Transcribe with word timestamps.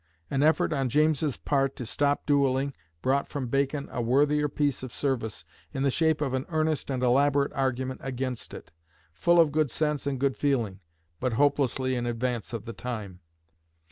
An 0.31 0.41
effort 0.41 0.73
on 0.73 0.89
James's 0.89 1.37
part 1.37 1.75
to 1.75 1.85
stop 1.85 2.25
duelling 2.25 2.73
brought 3.03 3.27
from 3.29 3.49
Bacon 3.49 3.87
a 3.91 4.01
worthier 4.01 4.49
piece 4.49 4.81
of 4.81 4.91
service, 4.91 5.45
in 5.75 5.83
the 5.83 5.91
shape 5.91 6.21
of 6.21 6.33
an 6.33 6.47
earnest 6.49 6.89
and 6.89 7.03
elaborate 7.03 7.53
argument 7.53 8.01
against 8.03 8.55
it, 8.55 8.71
full 9.13 9.39
of 9.39 9.51
good 9.51 9.69
sense 9.69 10.07
and 10.07 10.19
good 10.19 10.35
feeling, 10.35 10.79
but 11.19 11.33
hopelessly 11.33 11.93
in 11.93 12.07
advance 12.07 12.51
of 12.51 12.65
the 12.65 12.73
time. 12.73 13.19